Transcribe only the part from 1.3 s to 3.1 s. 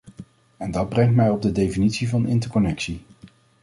de definitie van interconnectie.